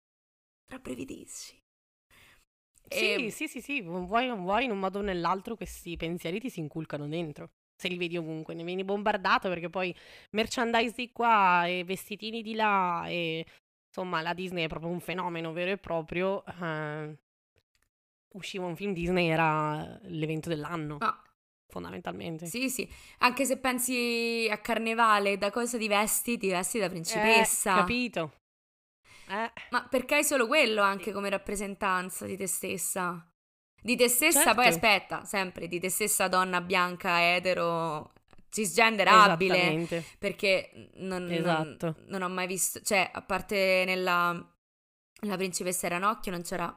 [0.65, 1.59] tra brevidissimi.
[2.87, 3.31] Sì, e...
[3.31, 6.59] sì, sì, sì, vuoi non vuoi, in un modo o nell'altro questi pensieri ti si
[6.59, 7.51] inculcano dentro.
[7.77, 9.93] Se li vedi ovunque, ne vieni bombardato perché poi
[10.31, 13.45] merchandise di qua e vestitini di là e
[13.87, 16.43] insomma la Disney è proprio un fenomeno vero e proprio.
[16.59, 17.13] Uh,
[18.29, 20.97] usciva un film Disney, era l'evento dell'anno.
[20.99, 21.21] Ah,
[21.67, 22.45] fondamentalmente.
[22.45, 26.37] Sì, sì, anche se pensi a carnevale, da cosa ti vesti?
[26.37, 27.73] Ti vesti da principessa.
[27.73, 28.33] Eh, capito.
[29.27, 29.51] Eh.
[29.71, 33.27] Ma perché hai solo quello anche come rappresentanza di te stessa?
[33.85, 34.55] Di te stessa, certo.
[34.55, 38.11] poi aspetta, sempre di te stessa donna bianca, etero,
[38.49, 39.87] cisgenderabile.
[40.17, 41.93] Perché non, esatto.
[41.97, 44.43] non, non ho mai visto, cioè, a parte nella
[45.27, 46.75] La principessa era Nocchio, non c'era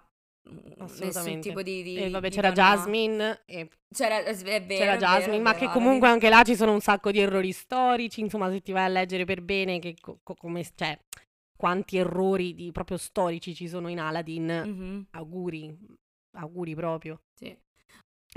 [1.00, 4.96] nessun tipo di, di e vabbè di c'era donna- Jasmine e C'era, è vero, c'era
[4.96, 8.20] Jasmine vero, ma vero, che comunque anche là ci sono un sacco di errori storici
[8.20, 10.98] insomma se ti vai a leggere per bene che co- co- come cioè
[11.56, 15.76] quanti errori di, proprio storici ci sono in Aladdin Mhm, auguri
[16.32, 17.56] auguri proprio sì.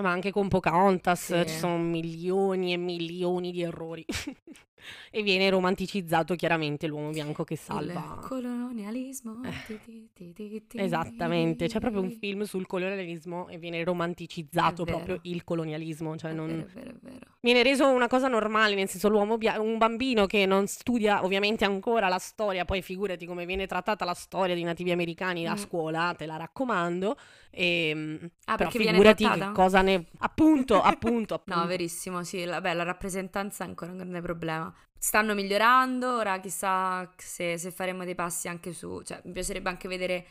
[0.02, 1.48] ma anche con Pocahontas Sì.
[1.48, 4.06] ci sono milioni e milioni di errori
[5.12, 9.42] e viene romanticizzato chiaramente l'uomo bianco che salva Il colonialismo.
[9.44, 9.52] Eh.
[9.66, 10.78] ti, ti, ti, ti, ti.
[10.80, 16.34] Esattamente, c'è proprio un film sul colonialismo e viene romanticizzato proprio il colonialismo, cioè È
[16.34, 16.48] non...
[16.48, 17.26] vero, è vero, vero.
[17.40, 21.66] viene reso una cosa normale, nel senso l'uomo bia- un bambino che non studia ovviamente
[21.66, 25.58] ancora la storia, poi figurati come viene trattata la storia dei nativi americani a Mm.
[25.58, 27.18] scuola, te la raccomando,
[27.50, 29.48] e, Ah, però perché viene figurati trattata?
[29.48, 30.06] che cosa ne...
[30.20, 31.60] Appunto, appunto, appunto.
[31.60, 34.71] No, verissimo, sì, la, beh, la rappresentanza è ancora un grande problema.
[35.04, 39.88] Stanno migliorando, ora chissà se, se faremo dei passi anche su, cioè mi piacerebbe anche
[39.88, 40.28] vedere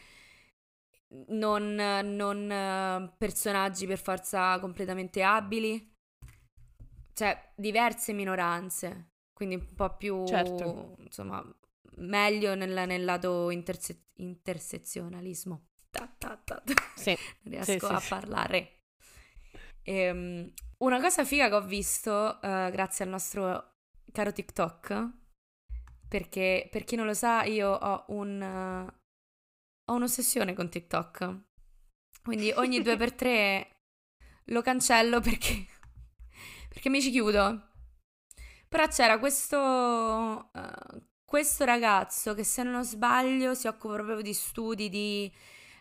[1.30, 5.92] non, non, eh, personaggi per forza completamente abili,
[7.14, 10.94] cioè diverse minoranze, quindi un po' più, Certo.
[10.98, 11.44] insomma,
[11.96, 15.70] meglio nel, nel lato interse- intersezionalismo.
[15.90, 16.62] Ta, ta, ta.
[16.94, 18.08] Sì, riesco sì, a sì.
[18.08, 18.82] parlare.
[19.82, 23.70] Ehm, una cosa figa che ho visto eh, grazie al nostro
[24.12, 25.10] caro TikTok,
[26.08, 28.98] perché per chi non lo sa, io ho un eh,
[29.90, 31.38] ho un'ossessione con TikTok.
[32.22, 33.70] Quindi ogni due per tre
[34.46, 35.66] lo cancello perché
[36.68, 37.68] perché mi ci chiudo.
[38.68, 44.88] Però c'era questo eh, questo ragazzo che se non sbaglio si occupa proprio di studi
[44.88, 45.32] di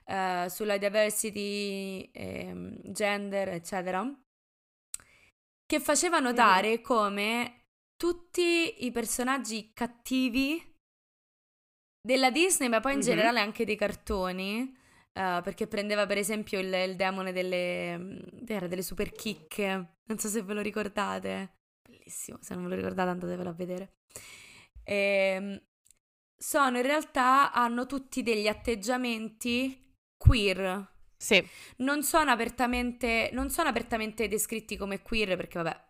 [0.06, 4.08] eh, sulla diversity, ehm, gender, eccetera,
[5.66, 7.59] che faceva notare come
[8.00, 10.64] tutti i personaggi cattivi
[12.02, 13.06] della Disney, ma poi in Mhm.
[13.06, 14.62] generale anche dei cartoni,
[15.12, 20.30] eh, perché prendeva per esempio il, il demone delle, era delle super chicche, non so
[20.30, 21.56] se ve lo ricordate,
[21.88, 23.92] bellissimo, se non ve lo ricordate andatevelo a vedere.
[24.84, 25.62] Ehm,
[26.38, 30.88] sono in realtà, hanno tutti degli atteggiamenti queer.
[31.18, 31.46] sì,
[31.78, 35.89] Non sono apertamente, non sono apertamente descritti come queer perché vabbè,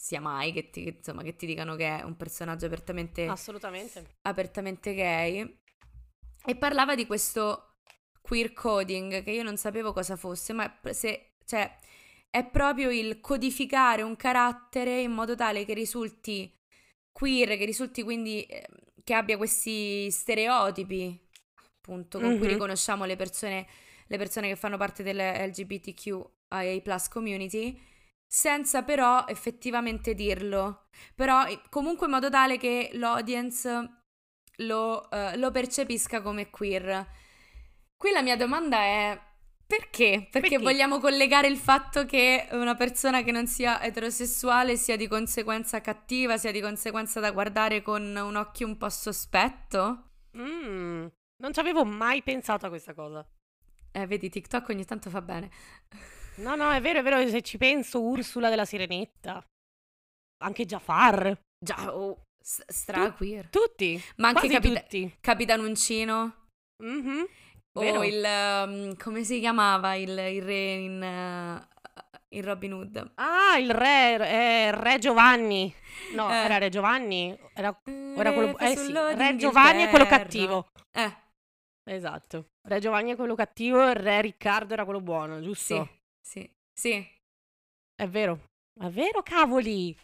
[0.00, 4.18] sia mai che ti, insomma, che ti dicano che è un personaggio apertamente, assolutamente.
[4.22, 5.58] apertamente gay.
[6.46, 7.80] E parlava di questo
[8.22, 11.76] queer coding che io non sapevo cosa fosse, ma se, cioè,
[12.30, 16.56] è proprio il codificare un carattere in modo tale che risulti
[17.10, 18.68] queer, che risulti quindi eh,
[19.02, 21.20] che abbia questi stereotipi,
[21.80, 22.52] appunto, con cui Mhm.
[22.52, 23.66] riconosciamo le persone,
[24.06, 27.87] le persone che fanno parte dell'LGBTQIA plus community,
[28.28, 30.88] senza però effettivamente dirlo.
[31.14, 34.02] Però eh, comunque in modo tale che l'audience
[34.56, 37.06] lo, eh, lo percepisca come queer.
[37.96, 39.20] Qui la mia domanda è
[39.68, 40.28] perché?
[40.30, 40.58] Perché, Perché?
[40.58, 46.38] vogliamo collegare il fatto che una persona che non sia eterosessuale sia di conseguenza cattiva,
[46.38, 50.12] sia di conseguenza da guardare con un occhio un po' sospetto?
[50.38, 53.26] Mm, non ci avevo mai pensato a questa cosa.
[53.92, 55.50] Eh, vedi, TikTok ogni tanto fa bene.
[56.38, 59.44] No, no, è vero, è vero, se ci penso, Ursula della Sirenetta,
[60.44, 63.48] anche Jafar, Già, oh, s- stra queer.
[63.48, 65.16] tutti, Ma anche quasi capita- tutti.
[65.20, 66.46] Capitan Uncino.
[66.84, 67.26] Mhm,
[67.76, 68.02] O vero.
[68.04, 68.24] il...
[68.24, 72.02] um, come si chiamava il, il re in, uh,
[72.36, 73.10] in Robin Hood?
[73.16, 75.74] Ah, il re, eh, re Giovanni.
[76.14, 76.34] No, Eh.
[76.34, 77.76] era re Giovanni, era,
[78.16, 80.68] era quello, Re eh sì, re Giovanni è quello cattivo.
[80.96, 81.26] Eh,
[81.90, 85.84] Esatto, re Giovanni è quello cattivo e re Riccardo era quello buono, giusto?
[85.84, 85.97] sì,
[86.28, 87.02] sì, sì.
[87.94, 89.96] È vero, è vero, cavoli.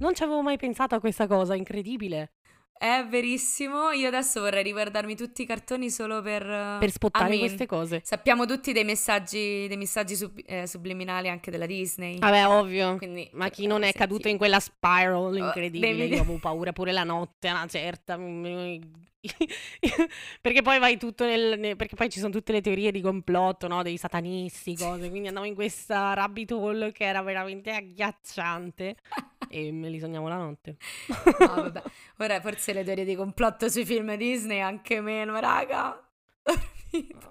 [0.00, 2.34] Non ci avevo mai pensato a questa cosa, incredibile.
[2.82, 3.90] È verissimo.
[3.90, 6.46] Io adesso vorrei riguardarmi tutti i cartoni solo per...
[6.48, 7.40] uh, Per spottare Amin.
[7.40, 8.00] queste cose.
[8.02, 12.18] Sappiamo tutti dei messaggi, dei messaggi sub- eh, subliminali anche della Disney.
[12.18, 12.96] Vabbè, ovvio.
[12.96, 15.94] Quindi, Ma chi non è caduto in quella spiral Oh, incredibile?
[15.94, 18.16] devi- Io avevo paura pure la notte, una certa.
[20.40, 21.58] perché poi vai tutto nel.
[21.58, 23.82] ne- Perché poi ci sono tutte le teorie di complotto, no?
[23.82, 25.10] Dei satanisti, cose.
[25.10, 28.96] Quindi andavo in questa rabbit hole che era veramente agghiacciante.
[29.50, 30.76] e me li sognavo la notte.
[31.40, 31.82] No, vabbè.
[32.18, 36.08] Ora forse le teorie di complotto sui film Disney anche meno, raga.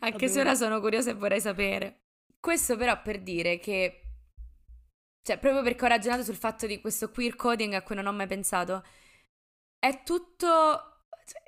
[0.00, 2.00] Anche se ora sono curiosa e vorrei sapere.
[2.40, 3.98] Questo però per dire che...
[5.22, 8.12] Cioè, proprio perché ho ragionato sul fatto di questo queer coding a cui non ho
[8.12, 8.84] mai pensato,
[9.78, 11.04] è tutto...
[11.24, 11.42] cioè,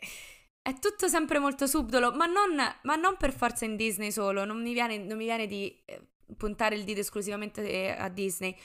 [0.62, 4.62] è tutto sempre molto subdolo, ma non, ma non per forza in Disney solo, non
[4.62, 6.00] mi viene, non mi viene di eh,
[6.36, 8.56] puntare il dito esclusivamente eh, a Disney.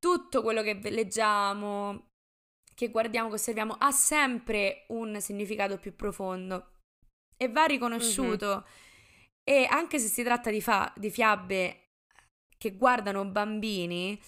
[0.00, 2.08] Tutto quello che leggiamo,
[2.74, 6.72] che guardiamo, che osserviamo, ha sempre un significato più profondo.
[7.36, 8.46] e va riconosciuto.
[8.46, 9.62] Mm-hmm.
[9.62, 11.90] E anche se si tratta di, fa- di fiabe
[12.58, 14.20] che guardano bambini,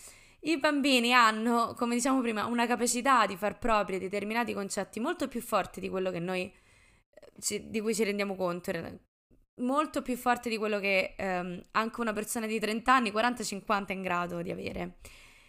[0.44, 5.40] i bambini hanno, come diciamo prima, una capacità di far propri determinati concetti molto più
[5.40, 8.72] forti di quello che noi eh, ci, di cui ci rendiamo conto,
[9.60, 13.92] molto più forte di quello che ehm, anche una persona di 30 anni, 40-50 è
[13.92, 14.96] in grado di avere.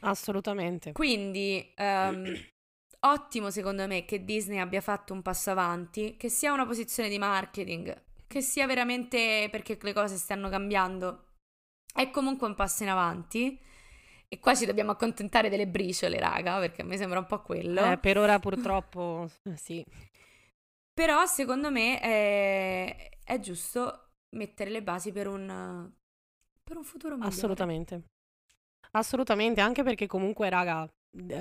[0.03, 0.91] Assolutamente.
[0.91, 2.33] Quindi ehm,
[3.05, 7.17] ottimo secondo me che Disney abbia fatto un passo avanti, che sia una posizione di
[7.17, 11.25] marketing, che sia veramente perché le cose stanno cambiando.
[11.93, 13.59] È comunque un passo in avanti
[14.27, 17.91] e qua ci dobbiamo accontentare delle briciole, raga, perché a me sembra un po' quello.
[17.91, 19.85] Eh, per ora purtroppo sì.
[20.91, 25.91] Però secondo me è, è giusto mettere le basi per un,
[26.63, 27.33] per un futuro migliore.
[27.33, 28.03] Assolutamente.
[28.95, 30.87] Assolutamente, anche perché comunque, raga,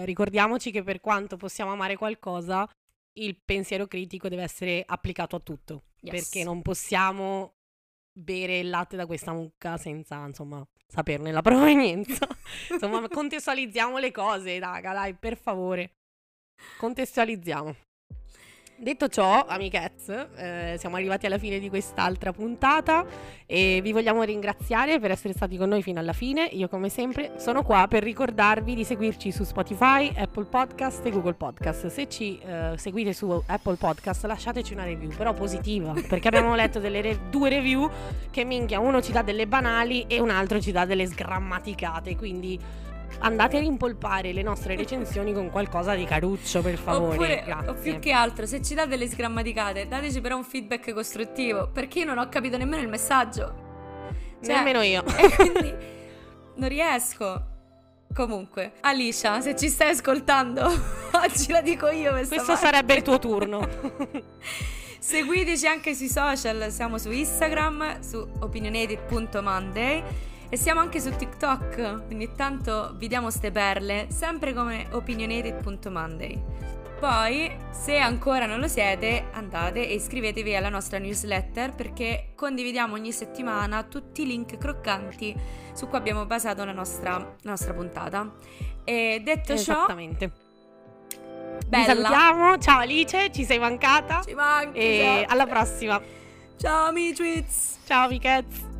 [0.05, 2.69] ricordiamoci che per quanto possiamo amare qualcosa,
[3.15, 5.85] il pensiero critico deve essere applicato a tutto.
[6.01, 6.15] Yes.
[6.15, 7.55] Perché non possiamo
[8.13, 12.27] bere il latte da questa mucca senza, insomma, saperne la provenienza.
[12.71, 15.97] insomma, contestualizziamo le cose, raga, dai, per favore.
[16.79, 17.75] Contestualizziamo.
[18.83, 23.07] Detto ciò, amichezze, eh, siamo arrivati alla fine di quest'altra puntata
[23.47, 26.47] e vi vogliamo ringraziare per essere stati con noi fino alla fine.
[26.47, 31.35] Io, come sempre, sono qua per ricordarvi di seguirci su Spotify, Apple Podcast e Google
[31.35, 31.87] Podcast.
[31.87, 36.81] Se ci eh, seguite su Apple Podcast, lasciateci una review, però positiva, perché abbiamo letto
[36.81, 37.89] re- due review
[38.33, 42.59] che minchia, uno ci dà delle banali e un altro ci dà delle sgrammaticate, quindi
[43.21, 47.15] andate a rimpolpare le nostre recensioni con qualcosa di caruccio, per favore.
[47.15, 47.69] Oppure, Grazie.
[47.69, 52.01] o più che altro, se ci date delle sgrammaticate, dateci però un feedback costruttivo, perché
[52.01, 53.71] io non ho capito nemmeno il messaggio.
[54.43, 55.05] Cioè, nemmeno io.
[55.17, 55.75] E quindi
[56.57, 57.47] non riesco.
[58.15, 60.67] Comunque, Alicia, se ci stai ascoltando,
[61.13, 62.57] oggi la dico io Questo parte.
[62.57, 63.67] sarebbe il tuo turno.
[64.99, 72.35] Seguiteci anche sui social, siamo su Instagram, su opinionated.monday e siamo anche su TikTok, ogni
[72.37, 76.43] tanto vi diamo ste perle, sempre come opinionated.monday.
[77.01, 83.13] Poi, se ancora non lo siete, andate e iscrivetevi alla nostra newsletter perché condividiamo ogni
[83.13, 85.35] settimana tutti i link croccanti
[85.73, 88.31] su cui abbiamo basato la nostra, la nostra puntata.
[88.85, 90.33] E detto Esattamente.
[91.09, 91.19] ciò,
[91.67, 91.83] Bella.
[91.83, 94.21] Vi salutiamo, ciao Alice, ci sei mancata.
[94.23, 94.79] Ci manchi.
[94.79, 95.99] E alla prossima.
[96.59, 97.43] Ciao amici.
[97.87, 98.72] Ciao amichezzi.